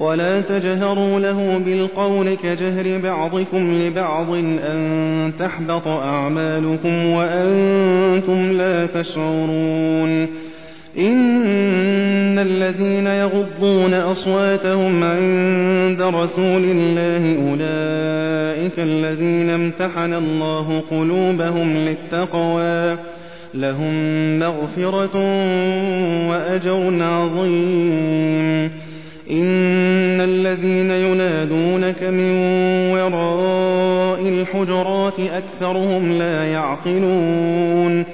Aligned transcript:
ولا 0.00 0.40
تجهروا 0.40 1.20
له 1.20 1.58
بالقول 1.58 2.34
كجهر 2.34 2.98
بعضكم 2.98 3.72
لبعض 3.72 4.34
أن 4.34 5.32
تحبط 5.38 5.88
أعمالكم 5.88 7.06
وأنتم 7.06 8.52
لا 8.52 8.86
تشعرون 8.86 10.28
إن 10.98 12.38
الذين 12.38 13.06
يغضون 13.06 13.94
أصواتهم 13.94 15.04
عند 15.04 16.02
رسول 16.02 16.62
الله 16.64 17.50
أولئك 17.50 18.78
الذين 18.78 19.50
امتحن 19.50 20.14
الله 20.14 20.82
قلوبهم 20.90 21.76
للتقوى 21.76 22.98
لهم 23.54 23.94
مغفرة 24.38 25.16
وأجر 26.30 27.02
عظيم 27.02 28.70
إن 29.30 29.89
الذين 30.24 30.90
ينادونك 30.90 32.02
من 32.02 32.30
وراء 32.92 34.20
الحجرات 34.20 35.20
أكثرهم 35.20 36.12
لا 36.12 36.44
يعقلون 36.44 38.04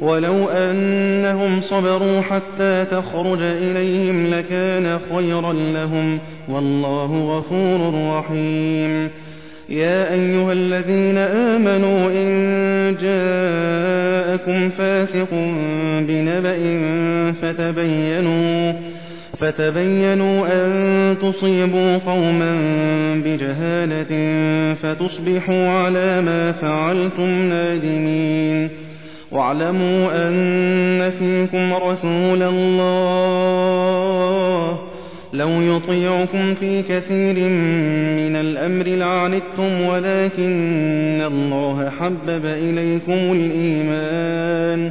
ولو 0.00 0.48
أنهم 0.48 1.60
صبروا 1.60 2.20
حتى 2.20 2.84
تخرج 2.90 3.42
إليهم 3.42 4.26
لكان 4.26 4.98
خيرا 5.14 5.52
لهم 5.52 6.18
والله 6.48 7.36
غفور 7.36 7.94
رحيم 8.18 9.10
يا 9.68 10.12
أيها 10.12 10.52
الذين 10.52 11.18
آمنوا 11.18 12.10
إن 12.10 12.96
جاءكم 13.00 14.68
فاسق 14.68 15.28
بنبأ 16.08 16.58
فتبينوا 17.42 18.72
فتبينوا 19.40 20.46
أن 20.52 21.18
تصيبوا 21.18 21.98
قوما 21.98 22.54
بجهالة 23.24 24.12
فتصبحوا 24.74 25.68
على 25.68 26.20
ما 26.20 26.52
فعلتم 26.52 27.48
نادمين. 27.48 28.68
واعلموا 29.32 30.28
أن 30.28 31.10
فيكم 31.10 31.74
رسول 31.74 32.42
الله. 32.42 33.30
لو 35.32 35.48
يطيعكم 35.48 36.54
في 36.54 36.82
كثير 36.82 37.34
من 38.16 38.36
الأمر 38.36 38.86
لعنتم 38.86 39.80
ولكن 39.80 41.22
الله 41.26 41.90
حبب 41.90 42.46
إليكم 42.46 43.32
الإيمان. 43.32 44.90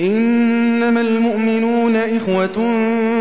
إنما 0.00 1.00
المؤمنون 1.00 1.96
إخوة 1.96 2.58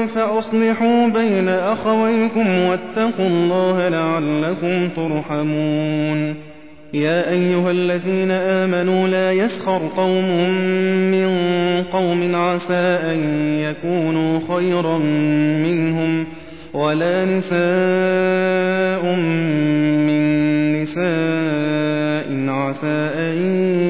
فأصلحوا 0.06 1.08
بين 1.08 1.50
أخويكم 1.50 2.48
واتقوا 2.60 3.28
الله 3.28 3.88
لعلكم 3.90 4.90
ترحمون. 4.90 6.36
يا 6.94 7.32
أيها 7.32 7.72
الذين 7.72 8.32
آمنوا 8.32 9.08
لا 9.08 9.32
يسخر 9.32 9.82
قوم 9.98 10.50
من 11.12 11.28
قوم 11.84 12.36
عسى 12.36 13.00
أن 13.12 13.20
يكونوا 13.60 14.40
خيرا 14.50 14.98
منهم 15.64 16.26
ولا 16.74 17.26
نساء 17.26 19.16
من 20.08 20.22
نساء 20.82 22.28
عسى 22.50 23.10
أن 23.18 23.38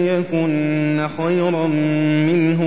يكن 0.06 1.08
خيرا 1.18 1.68
منهن 2.28 2.67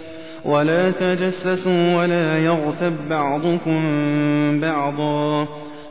ولا 0.45 0.91
تجسسوا 0.91 1.95
ولا 1.95 2.37
يغتب 2.37 2.93
بعضكم 3.09 3.81
بعضا. 4.61 5.47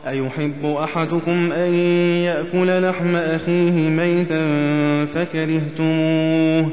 أيحب 0.07 0.65
أحدكم 0.65 1.51
أن 1.51 1.73
يأكل 2.23 2.89
لحم 2.89 3.15
أخيه 3.15 3.89
ميتا 3.89 4.45
فكرهتموه. 5.05 6.71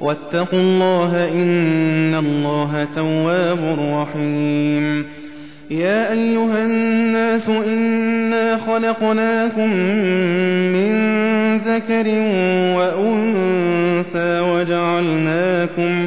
واتقوا 0.00 0.58
الله 0.58 1.28
إن 1.32 2.14
الله 2.14 2.86
تواب 2.94 3.78
رحيم. 3.92 5.06
يا 5.70 6.12
أيها 6.12 6.64
الناس 6.64 7.48
إنا 7.48 8.56
خلقناكم 8.56 9.72
من 10.72 11.18
ذكر 11.56 12.08
وأنثى 12.78 14.40
وجعلناكم 14.40 16.06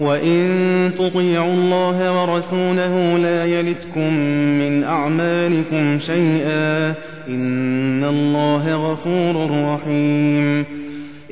وإن 0.00 0.90
تطيعوا 0.98 1.54
الله 1.54 2.22
ورسوله 2.22 3.16
لا 3.18 3.44
يلتكم 3.44 4.14
من 4.58 4.84
أعمالكم 4.84 5.98
شيئا 5.98 6.94
إن 7.28 8.04
الله 8.04 8.92
غفور 8.92 9.50
رحيم. 9.74 10.64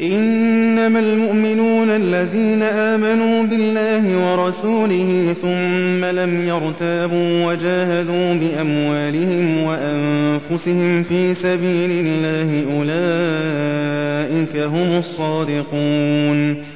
إنما 0.03 0.99
المؤمنون 0.99 1.91
الذين 1.91 2.63
آمنوا 2.63 3.43
بالله 3.43 4.33
ورسوله 4.33 5.33
ثم 5.33 6.05
لم 6.05 6.49
يرتابوا 6.49 7.47
وجاهدوا 7.47 8.35
بأموالهم 8.35 9.63
وأنفسهم 9.63 11.03
في 11.03 11.35
سبيل 11.35 11.91
الله 12.07 12.65
أولئك 12.79 14.57
هم 14.57 14.97
الصادقون. 14.99 16.74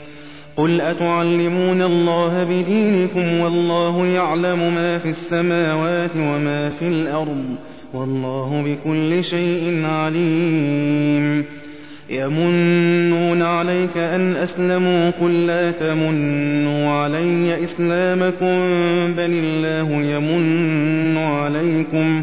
قل 0.58 0.80
أتعلمون 0.80 1.82
الله 1.82 2.44
بدينكم 2.44 3.40
والله 3.40 4.06
يعلم 4.06 4.74
ما 4.74 4.98
في 4.98 5.10
السماوات 5.10 6.10
وما 6.16 6.68
في 6.68 6.88
الأرض 6.88 7.44
والله 7.94 8.62
بكل 8.66 9.24
شيء 9.24 9.84
عليم 9.84 11.44
يمنون 12.10 13.42
عليك 13.42 13.96
أن 13.96 14.36
أسلموا 14.36 15.10
قل 15.10 15.46
لا 15.46 15.70
تمنوا 15.70 16.88
علي 16.90 17.64
إسلامكم 17.64 18.56
بل 19.14 19.30
الله 19.44 20.02
يمن 20.02 21.16
عليكم 21.18 22.22